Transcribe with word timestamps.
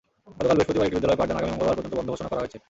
গতকাল 0.37 0.55
বৃহস্পতিবার 0.57 0.87
একটি 0.87 0.97
বিদ্যালয়ের 0.97 1.19
পাঠদান 1.21 1.37
আগামী 1.39 1.51
মঙ্গলবার 1.53 1.75
পর্যন্ত 1.77 1.95
বন্ধ 1.99 2.09
ঘোষণা 2.13 2.29
করা 2.31 2.41
হয়েছে। 2.43 2.57